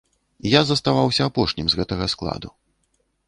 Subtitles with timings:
[0.51, 2.53] Я заставаўся апошнім з гэтага складу.